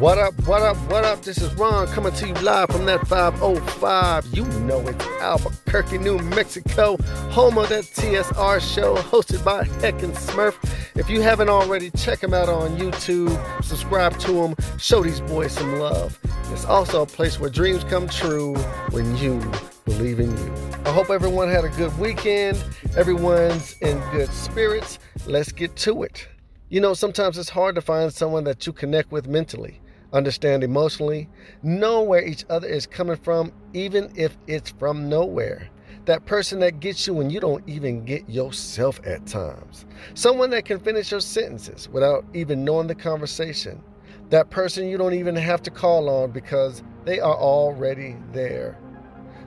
[0.00, 1.20] What up, what up, what up?
[1.20, 4.28] This is Ron coming to you live from that 505.
[4.32, 6.96] You know it's Albuquerque, New Mexico,
[7.28, 10.56] home of that TSR show hosted by Heckin Smurf.
[10.96, 15.52] If you haven't already, check him out on YouTube, subscribe to him, show these boys
[15.52, 16.18] some love.
[16.50, 18.56] It's also a place where dreams come true
[18.92, 19.38] when you
[19.84, 20.54] believe in you.
[20.86, 22.64] I hope everyone had a good weekend,
[22.96, 24.98] everyone's in good spirits.
[25.26, 26.26] Let's get to it.
[26.70, 29.78] You know, sometimes it's hard to find someone that you connect with mentally
[30.12, 31.28] understand emotionally,
[31.62, 35.68] know where each other is coming from, even if it's from nowhere.
[36.06, 39.86] That person that gets you when you don't even get yourself at times.
[40.14, 43.82] Someone that can finish your sentences without even knowing the conversation.
[44.30, 48.78] That person you don't even have to call on because they are already there.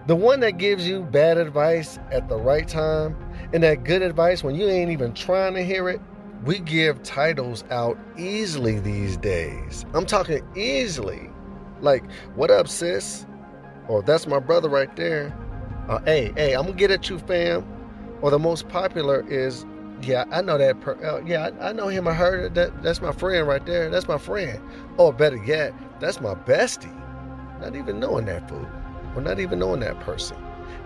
[0.05, 3.16] The one that gives you bad advice at the right time
[3.54, 6.02] and that good advice when you ain't even trying to hear it
[6.44, 9.86] we give titles out easily these days.
[9.94, 11.30] I'm talking easily.
[11.82, 12.04] Like,
[12.35, 13.26] what up, sis?
[13.88, 15.35] Or that's my brother right there.
[15.88, 17.66] Uh, hey, hey, I'm gonna get at you, fam.
[18.22, 19.66] Or the most popular is,
[20.02, 20.80] yeah, I know that.
[20.82, 22.08] Per- uh, yeah, I, I, know him.
[22.08, 22.84] I heard that.
[22.84, 23.90] That's my friend right there.
[23.90, 24.62] That's my friend.
[24.98, 26.94] Or better yet, that's my bestie.
[27.60, 28.68] Not even knowing that fool,
[29.16, 30.38] or not even knowing that person.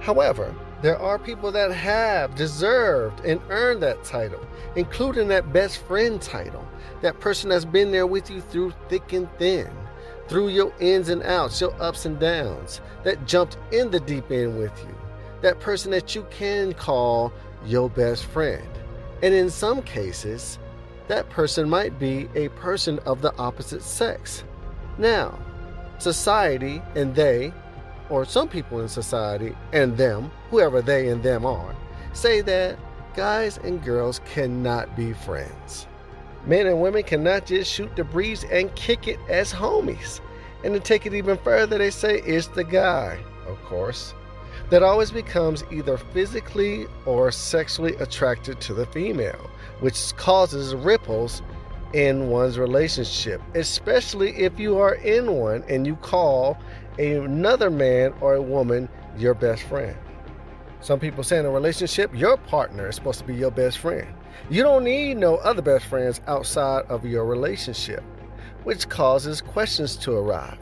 [0.02, 6.22] However, there are people that have deserved and earned that title, including that best friend
[6.22, 6.68] title.
[7.02, 9.72] That person that's been there with you through thick and thin,
[10.28, 14.58] through your ins and outs, your ups and downs, that jumped in the deep end
[14.58, 14.96] with you.
[15.42, 17.34] That person that you can call
[17.66, 18.68] your best friend.
[19.24, 20.60] And in some cases,
[21.08, 24.44] that person might be a person of the opposite sex.
[24.98, 25.40] Now,
[25.98, 27.52] society and they
[28.10, 31.76] or some people in society and them, whoever they and them are,
[32.14, 32.78] say that
[33.16, 35.88] guys and girls cannot be friends.
[36.46, 40.22] Men and women cannot just shoot the breeze and kick it as homies.
[40.64, 44.14] And to take it even further, they say it's the guy, of course,
[44.70, 49.50] that always becomes either physically or sexually attracted to the female,
[49.80, 51.42] which causes ripples
[51.94, 56.58] in one's relationship, especially if you are in one and you call
[57.00, 59.98] another man or a woman your best friend.
[60.80, 64.08] Some people say in a relationship, your partner is supposed to be your best friend.
[64.50, 68.04] You don't need no other best friends outside of your relationship,
[68.64, 70.58] which causes questions to arrive.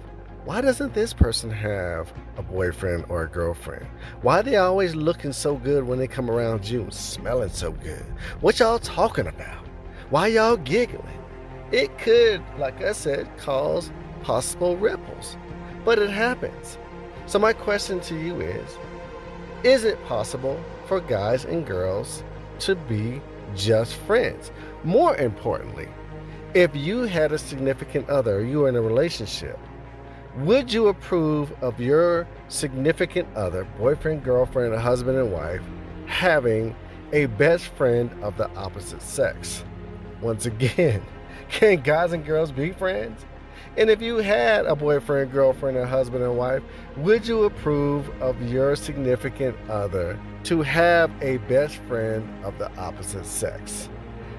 [0.45, 3.87] Why doesn't this person have a boyfriend or a girlfriend?
[4.21, 8.05] Why are they always looking so good when they come around you, smelling so good?
[8.41, 9.65] What y'all talking about?
[10.11, 11.19] Why y'all giggling?
[11.71, 13.91] It could, like I said, cause
[14.21, 15.35] possible ripples
[15.85, 16.77] but it happens.
[17.27, 18.77] So, my question to you is
[19.63, 22.23] Is it possible for guys and girls
[22.59, 23.21] to be
[23.55, 24.51] just friends?
[24.83, 25.87] More importantly,
[26.53, 29.59] if you had a significant other, you were in a relationship,
[30.37, 35.61] would you approve of your significant other, boyfriend, girlfriend, husband, and wife,
[36.07, 36.75] having
[37.13, 39.63] a best friend of the opposite sex?
[40.21, 41.01] Once again,
[41.49, 43.25] can guys and girls be friends?
[43.77, 46.63] And if you had a boyfriend, girlfriend, and husband and wife,
[46.97, 53.25] would you approve of your significant other to have a best friend of the opposite
[53.25, 53.89] sex?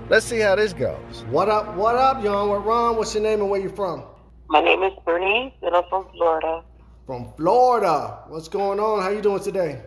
[0.08, 1.24] Let's see how this goes.
[1.30, 2.48] What up, what up, y'all?
[2.48, 2.96] What Ron?
[2.96, 4.04] What's your name and where you from?
[4.48, 6.62] My name is Bernice and I'm from Florida.
[7.06, 8.20] From Florida.
[8.28, 9.02] What's going on?
[9.02, 9.82] How you doing today?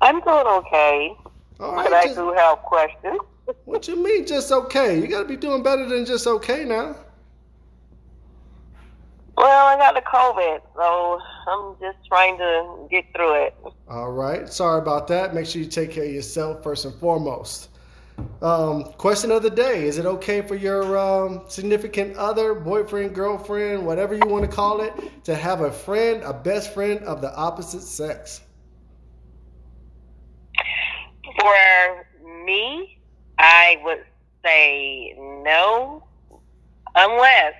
[0.00, 1.16] I'm doing okay.
[1.60, 3.18] All right, but just, I do have questions.
[3.64, 5.00] what you mean just okay?
[5.00, 6.96] You gotta be doing better than just okay now.
[9.38, 13.56] Well, I got the COVID, so I'm just trying to get through it.
[13.88, 14.48] All right.
[14.52, 15.32] Sorry about that.
[15.32, 17.68] Make sure you take care of yourself first and foremost.
[18.42, 23.86] Um, question of the day Is it okay for your um, significant other, boyfriend, girlfriend,
[23.86, 27.32] whatever you want to call it, to have a friend, a best friend of the
[27.36, 28.40] opposite sex?
[31.40, 32.06] For
[32.44, 32.98] me,
[33.38, 34.04] I would
[34.44, 36.02] say no,
[36.96, 37.54] unless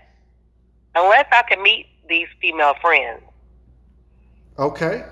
[0.94, 3.22] unless I can meet these female friends.
[4.58, 5.04] Okay.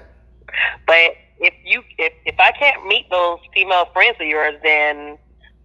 [0.87, 5.19] But if you if if I can't meet those female friends of yours, then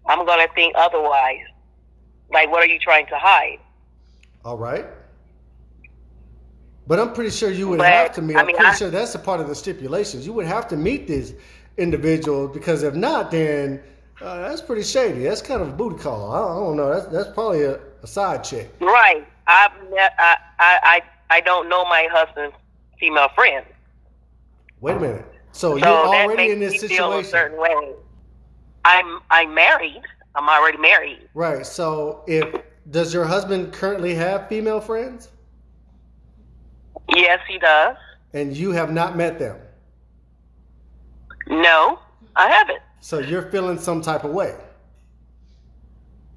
[0.07, 1.39] I'm gonna think otherwise.
[2.31, 3.59] Like, what are you trying to hide?
[4.45, 4.85] All right.
[6.87, 8.35] But I'm pretty sure you would but, have to meet.
[8.35, 10.25] I'm I mean, pretty I, sure that's a part of the stipulations.
[10.25, 11.33] You would have to meet these
[11.77, 13.81] individuals because if not, then
[14.21, 15.23] uh, that's pretty shady.
[15.23, 16.31] That's kind of a booty call.
[16.31, 16.93] I, I don't know.
[16.93, 18.73] That's that's probably a, a side chick.
[18.79, 19.25] Right.
[19.51, 19.71] I've
[20.19, 22.56] I, I I don't know my husband's
[23.00, 23.65] female friend.
[24.80, 25.25] Wait a minute.
[25.51, 27.19] So, so you're already in this situation.
[27.19, 27.94] a certain way.
[28.86, 30.01] I'm I'm married.
[30.36, 31.27] I'm already married.
[31.33, 31.65] Right.
[31.65, 35.30] So if does your husband currently have female friends?
[37.09, 37.98] Yes, he does.
[38.33, 39.57] And you have not met them?
[41.48, 42.00] No,
[42.36, 42.80] I haven't.
[43.01, 44.56] So you're feeling some type of way?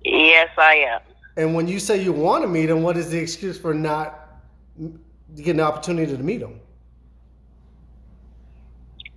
[0.05, 1.01] Yes, I am.
[1.37, 4.41] And when you say you want to meet him, what is the excuse for not
[5.37, 6.61] getting the opportunity to meet him?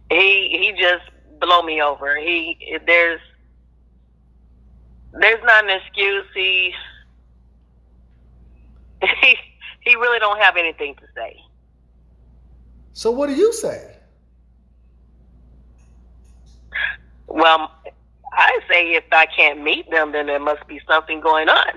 [0.10, 1.04] He he just
[1.40, 2.18] blow me over.
[2.18, 3.20] He there's
[5.14, 6.26] there's not an excuse.
[6.34, 6.74] He
[9.22, 9.36] he
[9.82, 11.38] he really don't have anything to say.
[12.94, 13.96] So what do you say?
[17.28, 17.72] Well,
[18.34, 21.74] I say if I can't meet them, then there must be something going on.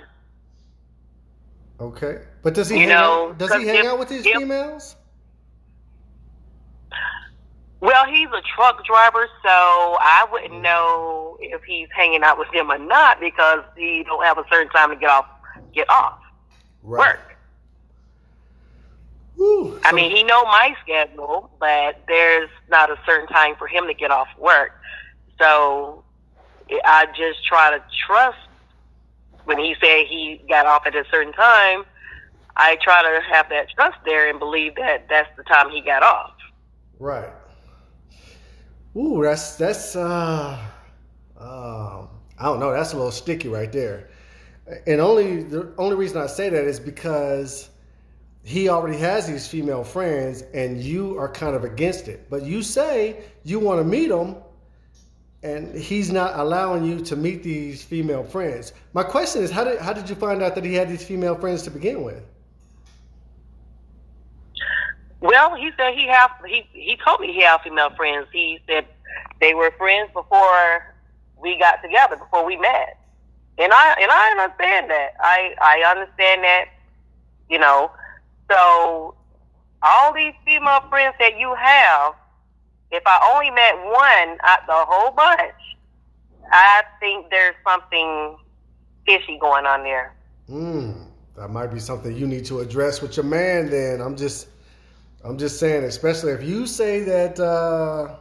[1.80, 4.26] Okay, but does he You hang know, out, does he hang if- out with these
[4.26, 4.96] if- females?
[7.80, 10.60] Well, he's a truck driver, so I wouldn't mm.
[10.60, 14.68] know if he's hanging out with them or not because he don't have a certain
[14.70, 15.24] time to get off
[15.72, 16.18] get off
[16.82, 17.20] work.
[19.36, 19.80] Woo.
[19.84, 23.94] I mean, he know my schedule, but there's not a certain time for him to
[23.94, 24.72] get off work.
[25.38, 26.04] So
[26.84, 28.36] I just try to trust
[29.50, 31.84] when he said he got off at a certain time.
[32.56, 36.04] I try to have that trust there and believe that that's the time he got
[36.04, 36.34] off.
[37.00, 37.32] Right.
[38.96, 40.56] Ooh, that's that's uh,
[41.38, 42.06] uh,
[42.38, 42.72] I don't know.
[42.72, 44.10] That's a little sticky right there.
[44.86, 47.70] And only the only reason I say that is because
[48.44, 52.30] he already has these female friends, and you are kind of against it.
[52.30, 54.36] But you say you want to meet them,
[55.42, 58.72] and he's not allowing you to meet these female friends.
[58.92, 61.34] My question is, how did how did you find out that he had these female
[61.34, 62.22] friends to begin with?
[65.20, 68.26] Well, he said he have he he told me he had female friends.
[68.32, 68.86] He said
[69.40, 70.94] they were friends before
[71.40, 72.98] we got together, before we met.
[73.58, 75.14] And I and I understand that.
[75.20, 76.64] I I understand that,
[77.48, 77.90] you know.
[78.50, 79.14] So
[79.82, 82.14] all these female friends that you have,
[82.90, 85.54] if I only met one out the whole bunch,
[86.50, 88.36] I think there's something
[89.06, 90.14] fishy going on there.
[90.48, 91.04] Hmm,
[91.36, 93.70] that might be something you need to address with your man.
[93.70, 94.48] Then I'm just,
[95.24, 98.16] I'm just saying, especially if you say that uh,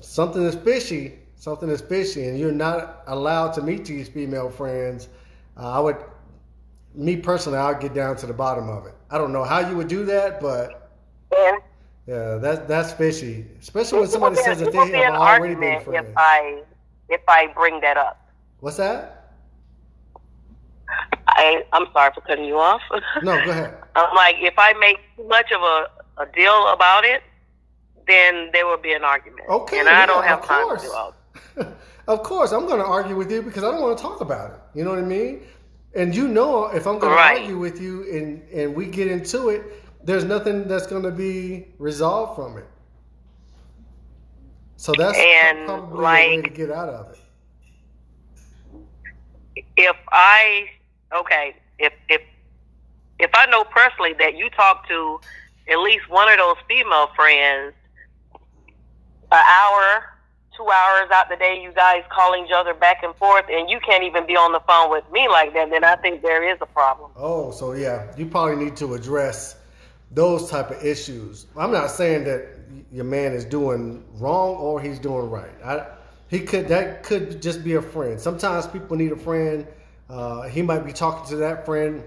[0.00, 5.08] something is fishy, something is fishy, and you're not allowed to meet these female friends.
[5.56, 5.96] Uh, I would,
[6.94, 8.94] me personally, I'll get down to the bottom of it.
[9.10, 10.92] I don't know how you would do that, but
[12.06, 16.08] yeah, that's that's fishy, especially when somebody says that they have already been friends.
[16.08, 16.62] if I
[17.08, 18.20] if I bring that up.
[18.60, 19.20] What's that?
[21.28, 22.82] I I'm sorry for cutting you off.
[23.22, 23.74] No, go ahead.
[23.96, 25.86] I'm like, if I make too much of a,
[26.22, 27.22] a deal about it,
[28.06, 29.48] then there will be an argument.
[29.48, 30.82] Okay, and I don't have of time course.
[30.82, 31.14] to do all.
[32.08, 34.50] of course, I'm going to argue with you because I don't want to talk about
[34.52, 34.60] it.
[34.78, 35.42] You know what I mean?
[35.94, 37.34] And you know, if I'm going Right.
[37.36, 39.62] to argue with you and and we get into it,
[40.04, 42.66] there's nothing that's going to be resolved from it.
[44.76, 47.18] So that's And, probably a way to get out of it.
[49.76, 50.68] If I
[51.14, 52.20] okay, if if
[53.18, 55.20] if I know personally that you talk to
[55.70, 57.72] at least one of those female friends,
[59.32, 60.04] an hour,
[60.56, 63.80] two hours out the day, you guys calling each other back and forth, and you
[63.80, 66.58] can't even be on the phone with me like that, then I think there is
[66.60, 67.10] a problem.
[67.16, 69.56] Oh, so yeah, you probably need to address
[70.14, 71.46] those type of issues.
[71.56, 72.46] I'm not saying that
[72.92, 75.50] your man is doing wrong or he's doing right.
[75.64, 75.86] I,
[76.28, 78.18] he could that could just be a friend.
[78.18, 79.66] Sometimes people need a friend.
[80.08, 82.02] Uh, he might be talking to that friend,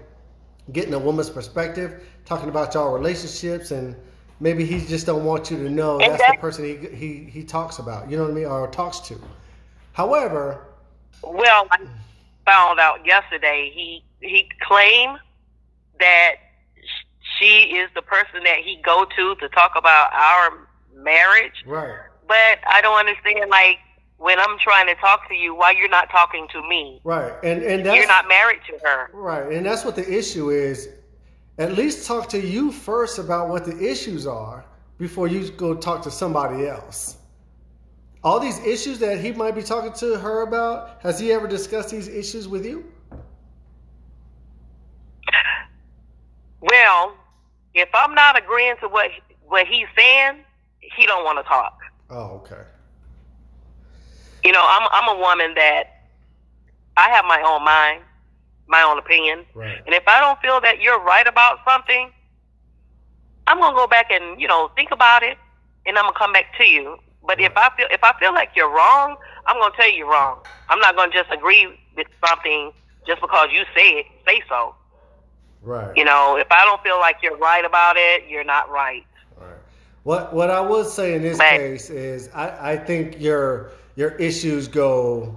[0.72, 3.94] getting a woman's perspective, talking about y'all relationships, and
[4.40, 7.78] maybe he just don't want you to know that's the person he he he talks
[7.78, 8.10] about.
[8.10, 9.20] You know what I mean, or talks to.
[9.92, 10.64] However,
[11.22, 11.78] Well, I
[12.44, 15.18] found out yesterday he he claimed
[16.00, 16.36] that
[17.38, 21.98] she is the person that he go to to talk about our marriage, right.
[22.26, 23.78] but I don't understand like
[24.18, 27.00] when I'm trying to talk to you, why you're not talking to me?
[27.04, 29.10] Right, and and that's You're not married to her.
[29.12, 30.88] Right, and that's what the issue is.
[31.58, 34.64] At least talk to you first about what the issues are
[34.98, 37.16] before you go talk to somebody else.
[38.24, 41.90] All these issues that he might be talking to her about, has he ever discussed
[41.90, 42.84] these issues with you?
[46.60, 47.14] Well,
[47.78, 49.10] if I'm not agreeing to what
[49.46, 50.44] what he's saying,
[50.80, 51.78] he don't want to talk.
[52.10, 52.62] Oh, okay.
[54.44, 55.84] You know, I'm I'm a woman that
[56.96, 58.02] I have my own mind,
[58.66, 59.44] my own opinion.
[59.54, 59.80] Right.
[59.86, 62.10] And if I don't feel that you're right about something,
[63.46, 65.38] I'm gonna go back and you know think about it,
[65.86, 66.98] and I'm gonna come back to you.
[67.26, 69.16] But if I feel if I feel like you're wrong,
[69.46, 70.40] I'm gonna tell you you're wrong.
[70.68, 71.66] I'm not gonna just agree
[71.96, 72.72] with something
[73.06, 74.74] just because you say it, say so.
[75.62, 75.96] Right.
[75.96, 79.04] You know, if I don't feel like you're right about it, you're not right.
[79.36, 79.48] Right.
[80.04, 84.10] What what I would say in this But- case is I, I think your your
[84.12, 85.36] issues go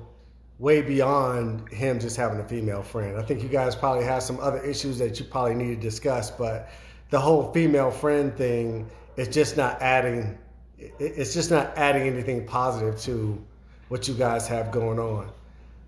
[0.59, 3.17] way beyond him just having a female friend.
[3.17, 6.29] I think you guys probably have some other issues that you probably need to discuss,
[6.29, 6.69] but
[7.09, 8.87] the whole female friend thing
[9.17, 10.37] is just not adding
[10.77, 13.43] it's just not adding anything positive to
[13.89, 15.29] what you guys have going on.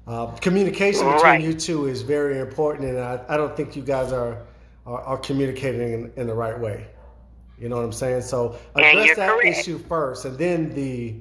[0.05, 1.41] Uh, communication between Right.
[1.41, 4.37] you two is very important, and I, I don't think you guys are
[4.85, 6.87] are, are communicating in, in the right way.
[7.57, 8.23] You know what I'm saying?
[8.23, 9.45] So address that correct.
[9.59, 11.15] issue first, and then the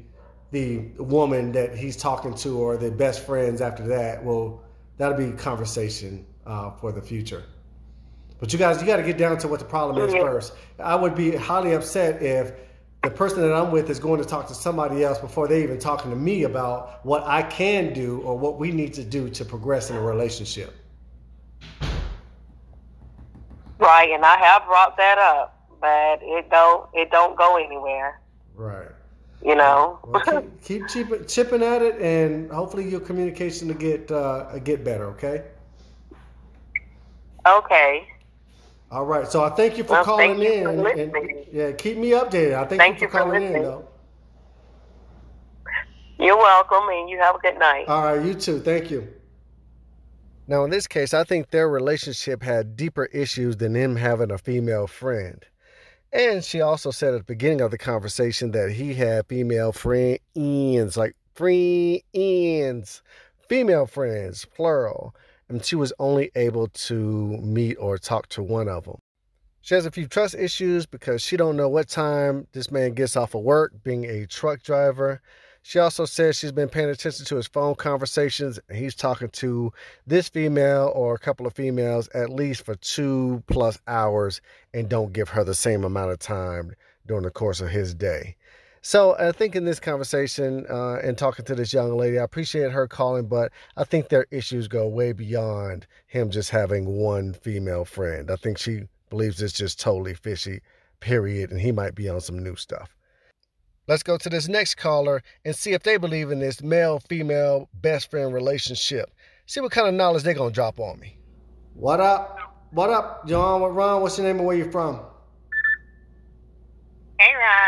[0.51, 4.23] the woman that he's talking to or the best friends after that.
[4.23, 4.63] Well,
[4.99, 7.45] that'll be conversation uh, for the future.
[8.41, 10.21] But you guys, you got to get down to what the problem is Yeah.
[10.23, 10.55] first.
[10.81, 12.53] I would be highly upset if
[13.03, 15.79] the person that I'm with is going to talk to somebody else before they even
[15.79, 19.45] talking to me about what I can do or what we need to do to
[19.45, 20.73] progress in a relationship.
[23.79, 28.21] Right, and I have brought that up, but it don't it don't go anywhere.
[28.55, 28.89] Right.
[29.45, 29.99] You know.
[30.05, 34.85] Well, keep, keep chipping, chipping at it, and hopefully your communication to get uh, get
[34.85, 35.07] better.
[35.07, 35.43] Okay.
[37.45, 38.12] okay.
[38.93, 39.27] All right.
[39.27, 40.83] So I thank you for Well, calling thank you in.
[40.83, 42.55] for and, yeah, keep me updated.
[42.55, 43.89] I thank, Thank you you for for calling in, though.
[46.19, 47.89] You're welcome, and you have a good night.
[47.89, 48.25] All right.
[48.25, 48.61] You too.
[48.61, 49.09] Thank you.
[50.47, 54.37] Now, in this case, I think their relationship had deeper issues than him having a
[54.37, 55.43] female friend.
[56.13, 60.97] And she also said at the beginning of the conversation that he had female friends,
[60.99, 63.03] like friends,
[63.49, 65.15] female friends, plural.
[65.49, 68.99] And she was only able to meet or talk to one of them.
[69.61, 73.17] She has a few trust issues because she don't know what time this man gets
[73.17, 75.21] off of work, being a truck driver.
[75.63, 78.59] She also says she's been paying attention to his phone conversations.
[78.69, 79.73] And he's talking to
[80.05, 84.41] this female or a couple of females at least for two plus hours
[84.75, 86.75] and don't give her the same amount of time
[87.07, 88.37] during the course of his day.
[88.85, 92.73] So I think in this conversation uh, and talking to this young lady, I appreciate
[92.73, 97.85] her calling, but I think their issues go way beyond him just having one female
[97.85, 98.29] friend.
[98.29, 100.63] I think she believes it's just totally fishy,
[100.99, 102.97] period, and he might be on some new stuff.
[103.87, 107.69] Let's go to this next caller and see if they believe in this male female
[107.75, 109.13] best friend relationship.
[109.47, 111.19] See what kind of knowledge they're going to drop on me.
[111.75, 112.67] What up?
[112.73, 113.61] What up, John?
[113.61, 114.03] What Ron?
[114.03, 115.03] What's your name and where you from?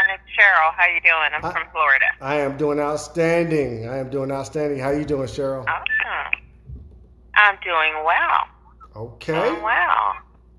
[0.07, 0.73] Ron, it's Cheryl.
[0.75, 1.31] How you doing?
[1.35, 1.53] I'm Hi.
[1.53, 2.07] from Florida.
[2.21, 3.89] I am doing outstanding.
[3.89, 4.79] I am doing outstanding.
[4.79, 5.67] How you doing, Cheryl?
[5.67, 6.43] Awesome.
[7.35, 9.05] I'm doing well.
[9.07, 9.33] Okay.
[9.33, 10.15] Doing well.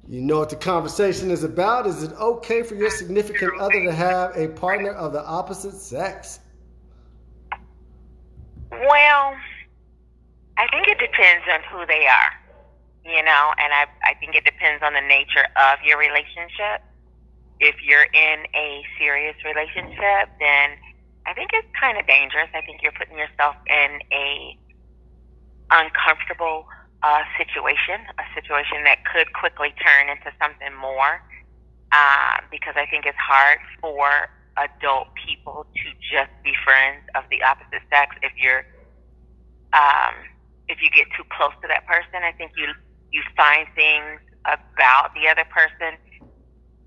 [0.07, 1.87] You know what the conversation is about.
[1.87, 6.39] Is it okay for your significant other to have a partner of the opposite sex?
[8.71, 9.35] Well,
[10.57, 12.31] I think it depends on who they are,
[13.03, 16.83] you know, and I I think it depends on the nature of your relationship.
[17.59, 20.75] If you're in a serious relationship, then
[21.25, 22.49] I think it's kind of dangerous.
[22.53, 24.57] I think you're putting yourself in a
[25.71, 26.67] uncomfortable
[27.01, 31.21] uh, situation, a situation that could quickly turn into something more.
[31.91, 37.43] Uh, because I think it's hard for adult people to just be friends of the
[37.43, 38.15] opposite sex.
[38.21, 38.65] If you're,
[39.71, 40.15] um,
[40.67, 42.67] if you get too close to that person, I think you
[43.11, 45.95] you find things about the other person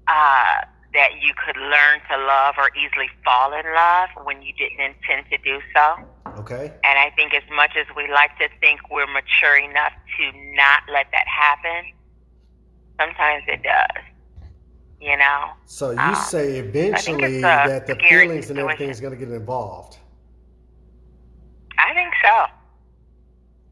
[0.09, 4.81] uh, that you could learn to love or easily fall in love when you didn't
[4.81, 5.97] intend to do so.
[6.41, 6.73] Okay.
[6.85, 10.83] And I think as much as we like to think we're mature enough to not
[10.93, 11.93] let that happen,
[12.99, 14.05] sometimes it does.
[15.01, 15.51] You know?
[15.67, 18.59] So you Uh, say eventually that the feelings and situation.
[18.61, 19.99] everything is going to get involved.
[21.79, 22.47] I think so.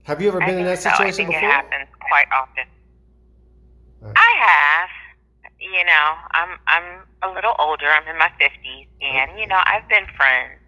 [0.04, 0.90] Have you ever I been in that so.
[0.90, 1.48] I situation think before?
[1.48, 2.64] it happens quite often.
[4.00, 4.14] Right.
[4.16, 4.88] I have.
[5.66, 6.08] You know,
[6.38, 6.88] I'm I'm
[7.26, 7.90] a little older.
[7.90, 10.62] I'm in my fifties, and you know, I've been friends,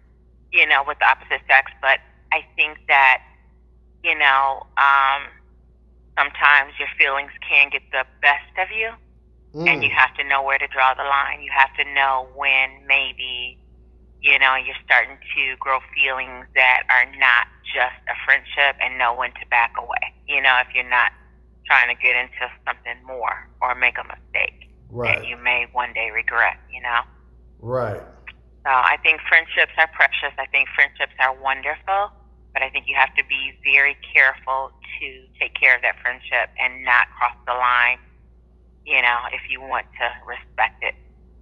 [0.51, 1.71] you know, with the opposite sex.
[1.81, 1.99] But
[2.35, 3.19] I think that,
[4.03, 5.31] you know, um,
[6.19, 8.91] sometimes your feelings can get the best of you,
[9.67, 9.83] and Mm.
[9.83, 11.41] you have to know where to draw the line.
[11.41, 13.57] You have to know when maybe,
[14.21, 19.15] you know, you're starting to grow feelings that are not just a friendship, and know
[19.15, 20.13] when to back away.
[20.27, 21.11] You know, if you're not
[21.65, 25.19] trying to get into something more or make a mistake Right.
[25.19, 27.01] that you may one day regret, you know?
[27.59, 28.01] Right.
[28.65, 30.33] So I think friendships are precious.
[30.37, 32.11] I think friendships are wonderful,
[32.53, 35.07] but I think you have to be very careful to
[35.39, 37.99] take care of that friendship and not cross the line,
[38.85, 40.95] you know, if you want to respect it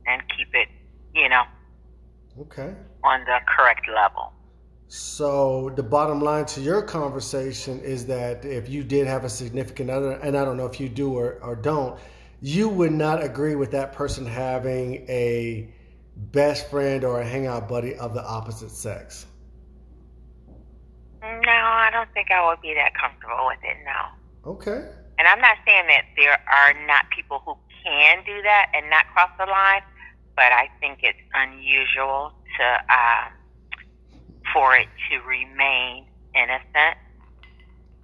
[0.05, 0.67] and keep it,
[1.13, 1.43] you know,
[2.39, 2.75] Okay.
[3.03, 4.31] on the correct level.
[4.89, 9.89] So the bottom line to your conversation is that if you did have a significant
[9.89, 11.99] other, and I don't know if you do or, or don't,
[12.41, 15.69] you would not agree with that person having a
[16.15, 19.25] best friend or a hangout buddy of the opposite sex.
[21.21, 23.77] No, I don't think I would be that comfortable with it.
[23.85, 24.51] No.
[24.51, 24.89] Okay.
[25.19, 29.05] And I'm not saying that there are not people who can do that and not
[29.13, 29.81] cross the line,
[30.35, 33.29] but I think it's unusual to uh,
[34.53, 36.97] for it to remain innocent,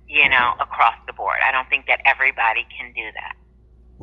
[0.07, 1.37] you know, across the board.
[1.45, 3.35] I don't think that everybody can do that.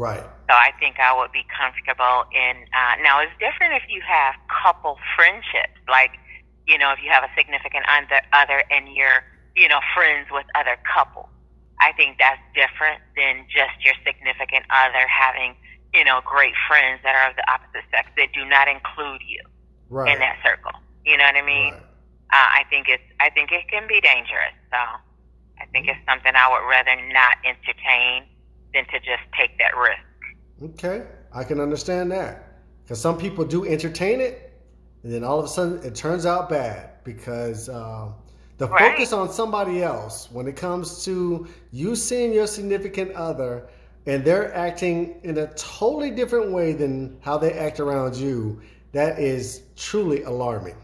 [0.01, 0.25] Right.
[0.49, 2.65] So I think I would be comfortable in.
[2.73, 6.17] Uh, now it's different if you have couple friendships, like
[6.65, 9.21] you know, if you have a significant other, other and you're
[9.53, 11.29] you know friends with other couples.
[11.85, 15.53] I think that's different than just your significant other having
[15.93, 19.45] you know great friends that are of the opposite sex that do not include you
[19.93, 20.09] right.
[20.09, 20.73] in that circle.
[21.05, 21.77] You know what I mean?
[21.77, 21.93] Right.
[22.33, 24.57] Uh, I think it's I think it can be dangerous.
[24.73, 24.81] So
[25.61, 28.30] I think it's something I would rather not entertain
[28.75, 30.73] than to just take that risk.
[30.75, 34.53] Okay, I can understand that because some people do entertain it,
[35.03, 38.13] and then all of a sudden it turns out bad because uh,
[38.59, 38.93] the Right.
[38.93, 43.69] focus on somebody else when it comes to you seeing your significant other
[44.07, 48.61] and they're acting in a totally different way than how they act around you.
[48.93, 50.77] That is truly alarming.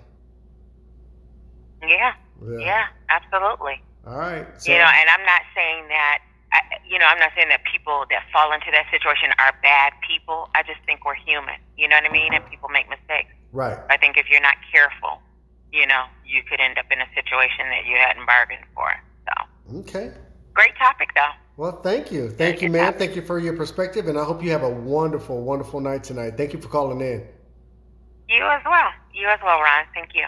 [1.83, 2.13] Yeah,
[2.59, 3.83] yeah, absolutely.
[4.07, 4.47] All right.
[4.61, 6.19] So, you know, and I'm not saying that.
[6.57, 9.93] I, you know, I'm not saying that people that fall into that situation are bad
[10.09, 10.49] people.
[10.57, 11.61] I just think we're human.
[11.77, 12.33] You know what I mean?
[12.33, 13.29] And people make mistakes.
[13.53, 13.77] right.
[13.91, 15.21] I think if you're not careful,
[15.73, 18.89] you know, you could end up in a situation that you hadn't bargained for.
[19.29, 20.13] So, Okay.
[20.55, 21.35] great topic, though.
[21.59, 22.31] Well, thank you.
[22.31, 22.95] Thank you, man.
[22.95, 26.37] Thank you for your perspective, and I hope you have a wonderful, wonderful night tonight.
[26.37, 27.27] Thank you for calling in.
[28.29, 28.91] You as well.
[29.15, 29.85] You as well, Ron.
[29.95, 30.27] Thank you.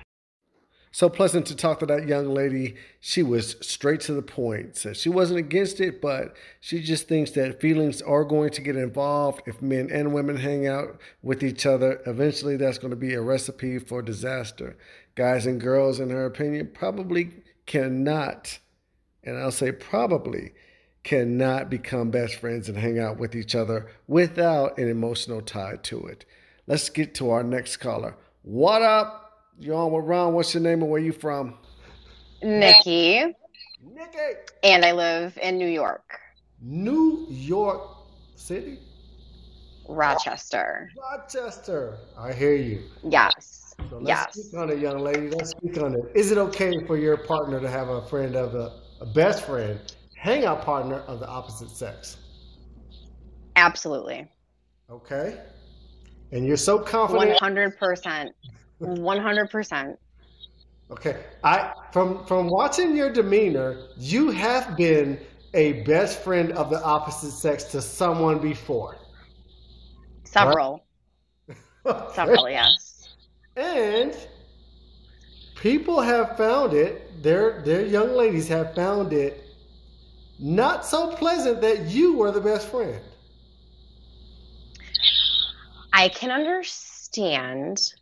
[0.99, 2.75] So pleasant to talk to that young lady.
[2.99, 4.77] She was straight to the point.
[4.77, 8.75] Said she wasn't against it, but she just thinks that feelings are going to get
[8.75, 12.03] involved if men and women hang out with each other.
[12.05, 14.77] Eventually, that's going to be a recipe for disaster.
[15.15, 17.31] Guys and girls, in her opinion, probably
[17.65, 18.59] cannot,
[19.23, 20.51] and I'll say probably,
[21.05, 26.07] cannot become best friends and hang out with each other without an emotional tie to
[26.07, 26.25] it.
[26.67, 28.17] Let's get to our next caller.
[28.43, 29.28] What up?
[29.59, 30.35] You're on with Ron.
[30.35, 31.55] What's your name and where you from?
[32.43, 33.25] Nikki,
[33.83, 34.19] Nikki.
[34.63, 36.21] and I live in New York,
[36.63, 37.83] New York
[38.37, 38.79] City?
[39.89, 40.91] Rochester.
[41.11, 41.99] Rochester.
[42.17, 42.83] I hear you.
[43.03, 43.75] Yes.
[43.91, 44.35] So let's Yes.
[44.35, 45.31] speak on it, young lady.
[45.31, 46.05] Let's speak on it.
[46.15, 49.81] Is it okay for your partner to have a friend of the a best friend,
[50.17, 52.19] hangout partner of the opposite sex?
[53.57, 54.29] Absolutely.
[54.91, 55.41] Okay.
[56.33, 57.41] And you're so confident.
[57.41, 58.29] 100%.
[58.81, 59.97] 100%.
[60.91, 61.23] Okay.
[61.45, 65.21] I from from watching your demeanor, you have been
[65.55, 68.97] a best friend of the opposite sex to someone before.
[70.25, 70.85] Several.
[72.15, 73.15] Several, yes.
[73.57, 74.17] And
[75.57, 79.45] people have found it, their their young ladies have found it
[80.39, 83.01] not so pleasant that you were the best friend.
[85.93, 87.95] I can understand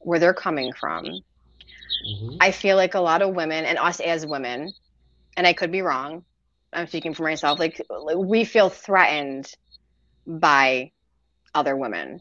[0.00, 1.04] where they're coming from.
[1.04, 2.36] Mm-hmm.
[2.40, 4.72] I feel like a lot of women, and us as women,
[5.36, 6.24] and I could be wrong,
[6.72, 7.80] I'm speaking for myself, like
[8.16, 9.52] we feel threatened
[10.26, 10.92] by
[11.54, 12.20] other women.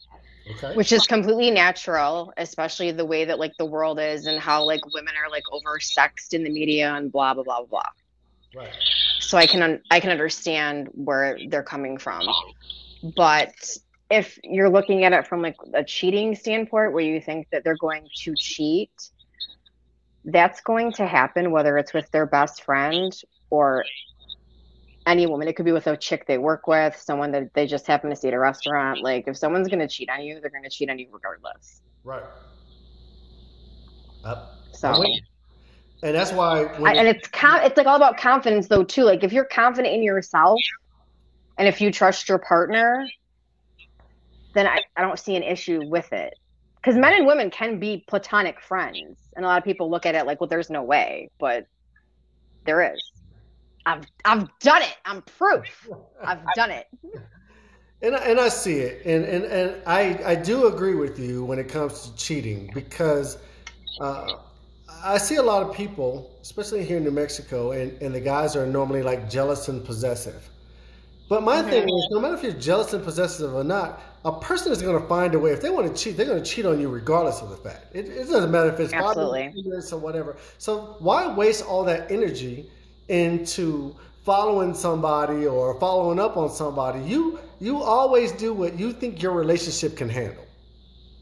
[0.52, 0.74] Okay.
[0.74, 4.80] which is completely natural especially the way that like the world is and how like
[4.96, 7.84] women are like oversexed in the media and blah blah blah blah
[8.56, 8.74] Right.
[9.20, 12.24] so i can un- i can understand where they're coming from
[13.16, 13.54] but
[14.10, 17.78] if you're looking at it from like a cheating standpoint where you think that they're
[17.78, 18.92] going to cheat
[20.26, 23.14] that's going to happen whether it's with their best friend
[23.50, 23.86] or
[25.06, 27.88] any woman it could be with a chick they work with someone that they just
[27.88, 30.50] happen to see at a restaurant like if someone's going to cheat on you they're
[30.50, 32.24] going to cheat on you regardless Right.
[34.24, 34.56] Up.
[34.74, 35.22] so I'm with you.
[36.02, 39.24] And that's why I, and it's con- it's like all about confidence though too like
[39.24, 40.60] if you're confident in yourself
[41.58, 43.10] and if you trust your partner
[44.54, 46.36] then i, I don't see an issue with it.
[46.76, 50.16] Because men and women can be platonic friends and a lot of people look at
[50.16, 51.66] it like well there's no way but
[52.66, 53.12] there is.
[53.86, 54.98] I've i've done it.
[55.06, 55.90] I'm proof.
[56.24, 56.88] I've done it.
[58.02, 61.44] And I, and I see it, and and, and I, I do agree with you
[61.44, 63.38] when it comes to cheating because
[64.00, 64.36] uh,
[65.04, 68.56] I see a lot of people, especially here in New Mexico, and, and the guys
[68.56, 70.49] are normally like jealous and possessive.
[71.30, 71.70] But my mm-hmm.
[71.70, 75.00] thing is, no matter if you're jealous and possessive or not, a person is going
[75.00, 75.52] to find a way.
[75.52, 77.96] If they want to cheat, they're going to cheat on you regardless of the fact.
[77.96, 79.54] It, it doesn't matter if it's Absolutely.
[79.92, 80.38] or whatever.
[80.58, 82.70] So why waste all that energy
[83.08, 87.00] into following somebody or following up on somebody?
[87.02, 90.46] You you always do what you think your relationship can handle.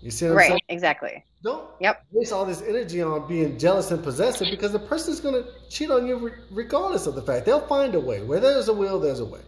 [0.02, 0.62] You see right, saying?
[0.70, 1.24] Exactly.
[1.44, 2.06] Don't yep.
[2.12, 5.50] waste all this energy on being jealous and possessive because the person is going to
[5.70, 7.46] cheat on you regardless of the fact.
[7.46, 8.22] They'll find a way.
[8.22, 9.42] Where there's a will, there's a way.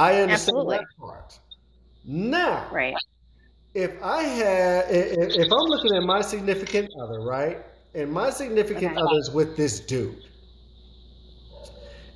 [0.00, 0.76] I understand Absolutely.
[0.78, 1.38] that part.
[2.06, 2.94] Now, right.
[3.74, 7.58] If I had, if, if I'm looking at my significant other, right,
[7.94, 9.00] and my significant okay.
[9.00, 10.24] other's with this dude,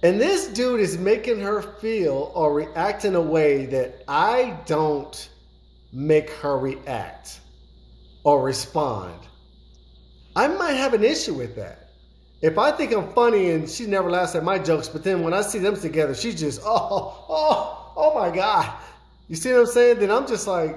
[0.02, 5.28] and this dude is making her feel or react in a way that I don't
[5.92, 7.40] make her react
[8.24, 9.20] or respond.
[10.34, 11.83] I might have an issue with that.
[12.44, 15.32] If I think I'm funny and she never laughs at my jokes, but then when
[15.32, 18.70] I see them together, she's just, oh, oh, oh my God.
[19.28, 19.98] You see what I'm saying?
[19.98, 20.76] Then I'm just like,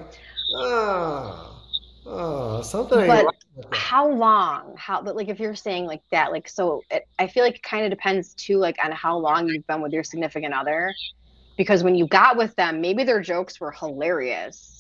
[0.56, 1.60] ah,
[2.08, 3.06] ah, something.
[3.06, 3.36] But right
[3.74, 4.76] how long?
[4.78, 5.02] How?
[5.02, 7.84] But like, if you're saying like that, like, so it, I feel like it kind
[7.84, 10.96] of depends too, like, on how long you've been with your significant other.
[11.58, 14.77] Because when you got with them, maybe their jokes were hilarious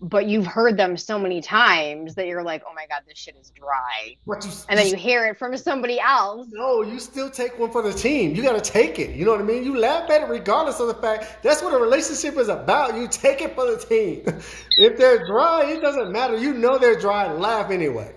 [0.00, 3.36] but you've heard them so many times that you're like, oh my god, this shit
[3.36, 4.16] is dry.
[4.24, 6.48] What you, and then you hear it from somebody else.
[6.52, 8.34] No, you still take one for the team.
[8.34, 9.10] You got to take it.
[9.14, 9.62] You know what I mean?
[9.62, 11.42] You laugh at it regardless of the fact.
[11.42, 12.94] That's what a relationship is about.
[12.96, 14.24] You take it for the team.
[14.78, 16.36] if they're dry, it doesn't matter.
[16.36, 17.30] You know they're dry.
[17.30, 18.14] Laugh anyway.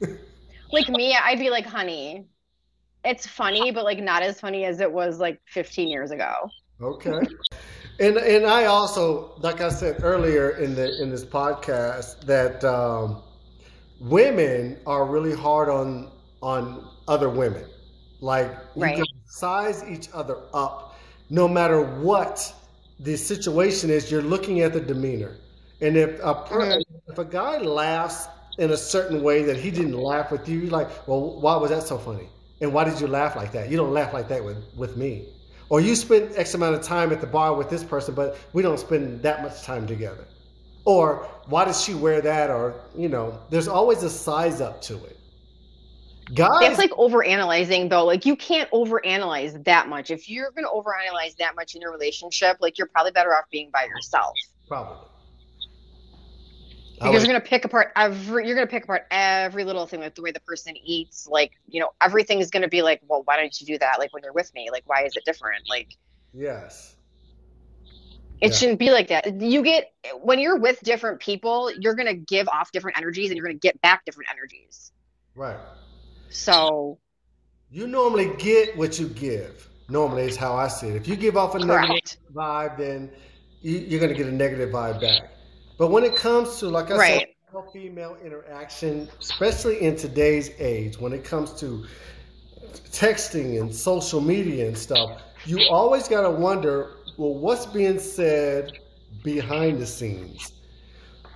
[0.72, 2.26] like me, I'd be like, honey,
[3.04, 6.50] it's funny, but like not as funny as it was like 15 years ago.
[6.80, 7.20] Okay.
[8.02, 13.22] And and I also, like I said earlier in the in this podcast, that um,
[14.00, 16.10] women are really hard on
[16.42, 17.64] on other women.
[18.20, 18.98] Like right.
[18.98, 20.98] you can size each other up,
[21.30, 22.52] no matter what
[22.98, 24.10] the situation is.
[24.10, 25.36] You're looking at the demeanor,
[25.80, 26.80] and if a mm-hmm.
[27.06, 28.26] if a guy laughs
[28.58, 31.70] in a certain way that he didn't laugh with you, you're like, well, why was
[31.70, 32.28] that so funny?
[32.60, 33.70] And why did you laugh like that?
[33.70, 35.28] You don't laugh like that with with me
[35.72, 38.60] or you spend X amount of time at the bar with this person, but we
[38.60, 40.26] don't spend that much time together.
[40.84, 42.50] Or why does she wear that?
[42.50, 45.16] Or, you know, there's always a size up to it.
[46.34, 48.04] Guys, that's like overanalyzing though.
[48.04, 50.10] Like you can't overanalyze that much.
[50.10, 53.46] If you're going to overanalyze that much in your relationship, like you're probably better off
[53.50, 54.34] being by yourself.
[54.68, 55.08] Probably
[57.02, 60.22] because you're gonna pick apart every you're gonna pick apart every little thing like the
[60.22, 63.60] way the person eats like you know everything is gonna be like well why don't
[63.60, 64.68] you do that like when you're with me?
[64.70, 65.68] Like why is it different?
[65.68, 65.96] Like
[66.32, 66.96] yes.
[68.40, 68.56] It yeah.
[68.56, 69.40] shouldn't be like that.
[69.40, 73.46] You get when you're with different people you're gonna give off different energies and you're
[73.46, 74.92] gonna get back different energies.
[75.34, 75.58] Right.
[76.30, 76.98] So
[77.70, 79.68] you normally get what you give.
[79.88, 80.96] Normally is how i see it.
[80.96, 81.88] If you give off a Correct.
[81.88, 83.10] negative vibe then
[83.62, 85.30] you, are going to get a negative vibe back
[85.78, 87.18] but when it comes to, like I right.
[87.20, 91.84] said, male female interaction, especially in today's age, when it comes to
[92.90, 98.72] texting and social media and stuff, you always got to wonder well, what's being said
[99.22, 100.52] behind the scenes?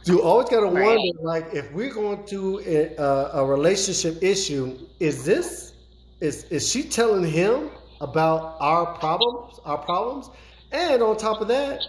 [0.05, 0.85] You always got to right.
[0.85, 2.94] wonder, like, if we're going through a,
[3.35, 5.75] a, relationship issue, is this
[6.20, 7.70] is is she telling him
[8.01, 10.31] about our problems, our problems?
[10.72, 11.83] And on top of that,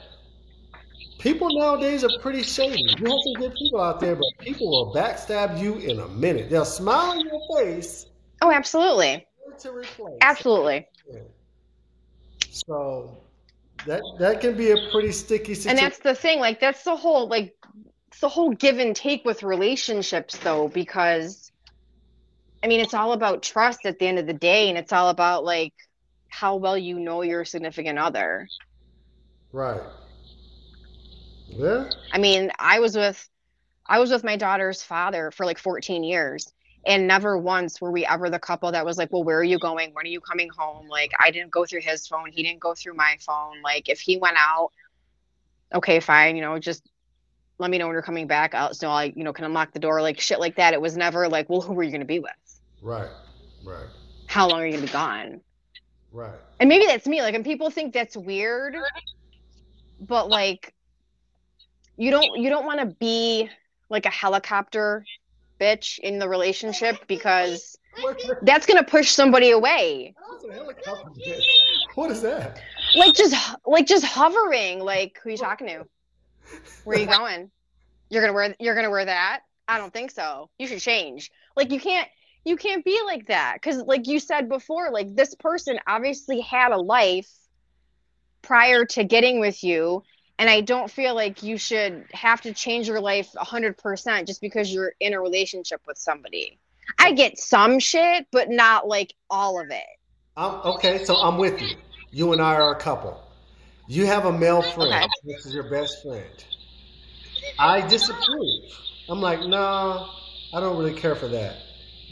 [1.27, 2.83] people nowadays are pretty shady.
[2.97, 6.49] You have some good people out there, but people will backstab you in a minute.
[6.49, 8.05] They'll smile in your face.
[8.41, 9.27] Oh, absolutely.
[10.21, 10.87] Absolutely.
[12.49, 13.17] So
[13.85, 15.69] that that can be a pretty sticky situation.
[15.69, 16.39] And that's the thing.
[16.39, 17.55] Like that's the whole like
[18.07, 21.51] it's the whole give and take with relationships, though, because
[22.63, 25.09] I mean it's all about trust at the end of the day, and it's all
[25.09, 25.73] about like
[26.29, 28.47] how well you know your significant other.
[29.51, 29.81] Right.
[31.57, 31.85] Yeah.
[32.11, 33.27] I mean, I was with
[33.87, 36.51] I was with my daughter's father for like 14 years
[36.85, 39.59] and never once were we ever the couple that was like, "Well, where are you
[39.59, 39.93] going?
[39.93, 42.75] When are you coming home?" Like I didn't go through his phone, he didn't go
[42.75, 43.61] through my phone.
[43.61, 44.71] Like if he went out,
[45.73, 46.87] okay, fine, you know, just
[47.59, 49.79] let me know when you're coming back out so I, you know, can unlock the
[49.79, 50.73] door like shit like that.
[50.73, 52.31] It was never like, "Well, who are you going to be with?"
[52.81, 53.09] Right.
[53.63, 53.87] Right.
[54.27, 55.41] How long are you going to be gone?
[56.13, 56.31] Right.
[56.59, 58.75] And maybe that's me like and people think that's weird.
[59.99, 60.73] But like
[61.97, 63.49] you don't you don't want to be
[63.89, 65.05] like a helicopter
[65.59, 67.77] bitch in the relationship because
[68.43, 70.13] that's gonna push somebody away.
[71.95, 72.61] What is that?
[72.95, 74.79] Like just like just hovering.
[74.79, 75.85] Like who are you talking to?
[76.83, 77.51] Where are you going?
[78.09, 79.41] You're gonna wear you're gonna wear that?
[79.67, 80.49] I don't think so.
[80.59, 81.31] You should change.
[81.55, 82.07] Like you can't
[82.45, 86.71] you can't be like that because like you said before, like this person obviously had
[86.71, 87.29] a life
[88.41, 90.03] prior to getting with you
[90.39, 94.73] and I don't feel like you should have to change your life 100% just because
[94.73, 96.59] you're in a relationship with somebody.
[96.99, 99.85] I get some shit, but not like all of it.
[100.35, 101.75] I'm, okay, so I'm with you.
[102.11, 103.21] You and I are a couple.
[103.87, 104.93] You have a male friend.
[104.93, 105.07] Okay.
[105.23, 106.45] This is your best friend.
[107.57, 108.63] I disapprove.
[109.09, 110.09] I'm like, no, nah,
[110.53, 111.55] I don't really care for that.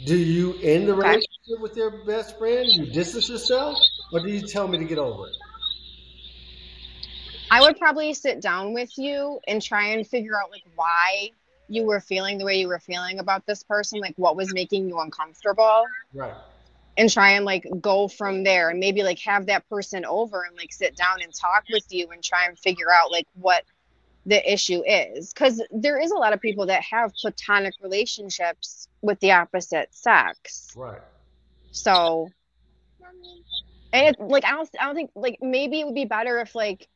[0.04, 1.08] Do you end the okay.
[1.08, 2.66] relationship with your best friend?
[2.66, 3.78] You distance yourself,
[4.12, 5.36] or do you tell me to get over it?
[7.56, 11.30] I would probably sit down with you and try and figure out like why
[11.68, 14.90] you were feeling the way you were feeling about this person, like what was making
[14.90, 15.84] you uncomfortable.
[16.12, 16.34] Right.
[16.98, 20.54] And try and like go from there and maybe like have that person over and
[20.54, 23.64] like sit down and talk with you and try and figure out like what
[24.26, 25.32] the issue is.
[25.32, 30.74] Cause there is a lot of people that have platonic relationships with the opposite sex.
[30.76, 31.00] Right.
[31.70, 32.28] So
[33.94, 36.54] and it, like I don't I don't think like maybe it would be better if
[36.54, 36.86] like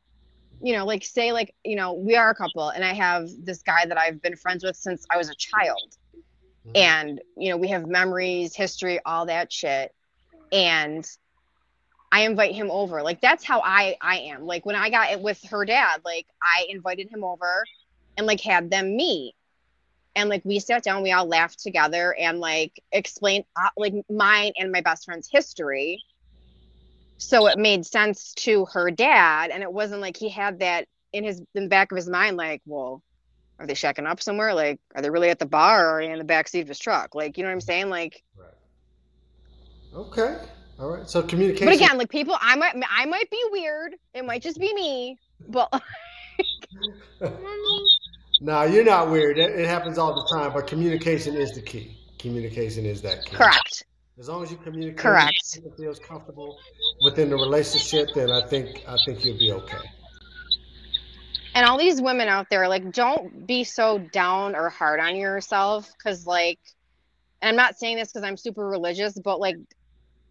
[0.63, 3.61] you know, like say like, you know, we are a couple and I have this
[3.61, 5.95] guy that I've been friends with since I was a child.
[6.67, 6.71] Mm-hmm.
[6.75, 9.93] And, you know, we have memories, history, all that shit.
[10.51, 11.05] And
[12.11, 13.01] I invite him over.
[13.01, 14.45] Like that's how I I am.
[14.45, 17.63] Like when I got it with her dad, like I invited him over
[18.17, 19.33] and like had them meet.
[20.15, 24.51] And like we sat down, we all laughed together and like explained uh, like mine
[24.57, 26.03] and my best friend's history
[27.21, 31.23] so it made sense to her dad and it wasn't like he had that in
[31.23, 33.03] his in the back of his mind like well
[33.59, 34.55] are they shacking up somewhere?
[34.55, 37.13] Like are they really at the bar or in the back seat of his truck?
[37.13, 37.89] Like you know what i'm saying?
[37.89, 38.49] Like right.
[39.93, 40.37] okay.
[40.79, 41.07] All right.
[41.07, 41.67] So communication.
[41.67, 43.95] But again like people i might i might be weird.
[44.15, 45.71] It might just be me but
[48.41, 49.37] no you're not weird.
[49.37, 51.95] It, it happens all the time but communication is the key.
[52.17, 53.35] Communication is that key.
[53.35, 53.85] Correct
[54.21, 56.55] as long as you communicate, correct, feels comfortable
[57.01, 59.79] within the relationship, then I think I think you'll be okay.
[61.55, 65.91] And all these women out there, like, don't be so down or hard on yourself,
[65.97, 66.59] because like,
[67.41, 69.55] and I'm not saying this because I'm super religious, but like,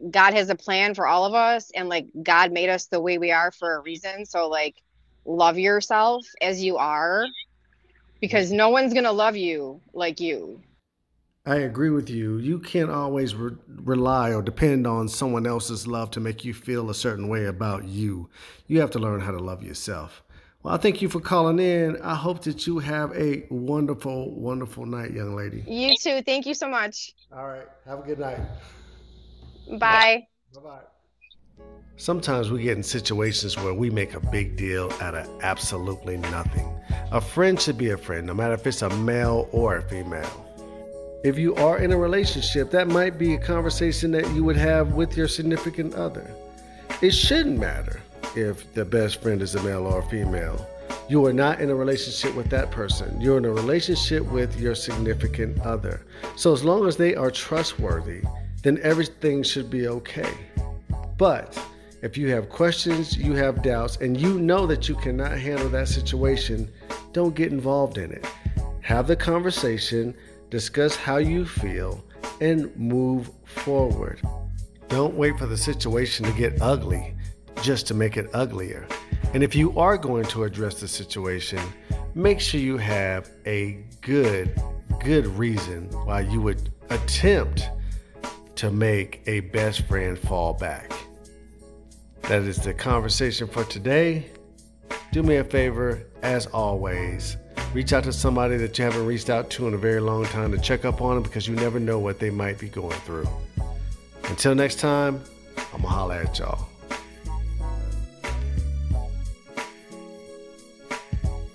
[0.08, 3.18] God has a plan for all of us, and like, God made us the way
[3.18, 4.24] we are for a reason.
[4.24, 4.76] So like,
[5.24, 7.26] love yourself as you are,
[8.20, 10.60] because no one's gonna love you like you.
[11.50, 12.38] I agree with you.
[12.38, 16.90] You can't always re- rely or depend on someone else's love to make you feel
[16.90, 18.30] a certain way about you.
[18.68, 20.22] You have to learn how to love yourself.
[20.62, 22.00] Well, I thank you for calling in.
[22.02, 25.64] I hope that you have a wonderful, wonderful night, young lady.
[25.66, 26.22] You too.
[26.22, 27.16] Thank you so much.
[27.32, 27.66] All right.
[27.84, 28.38] Have a good night.
[29.76, 30.28] Bye.
[30.54, 31.64] Bye bye.
[31.96, 36.72] Sometimes we get in situations where we make a big deal out of absolutely nothing.
[37.10, 40.46] A friend should be a friend, no matter if it's a male or a female.
[41.22, 44.94] If you are in a relationship, that might be a conversation that you would have
[44.94, 46.34] with your significant other.
[47.02, 48.00] It shouldn't matter
[48.34, 50.66] if the best friend is a male or a female.
[51.10, 53.20] You are not in a relationship with that person.
[53.20, 56.00] You're in a relationship with your significant other.
[56.36, 58.22] So, as long as they are trustworthy,
[58.62, 60.32] then everything should be okay.
[61.18, 61.58] But
[62.00, 65.88] if you have questions, you have doubts, and you know that you cannot handle that
[65.88, 66.72] situation,
[67.12, 68.26] don't get involved in it.
[68.80, 70.14] Have the conversation
[70.50, 72.04] discuss how you feel,
[72.40, 74.20] and move forward.
[74.88, 77.14] Don't wait for the situation to get ugly
[77.62, 78.86] just to make it uglier.
[79.32, 81.60] And if you are going to address the situation,
[82.14, 84.60] make sure you have a good,
[84.98, 87.70] good reason why you would attempt
[88.56, 90.92] to make a best friend fall back.
[92.22, 94.30] That is the conversation for today.
[95.12, 97.36] Do me a favor, as always
[97.72, 100.50] reach out to somebody that you haven't reached out to in a very long time
[100.52, 103.28] to check up on them because you never know what they might be going through.
[104.24, 105.22] Until next time,
[105.56, 106.69] I'm going to holler at y'all.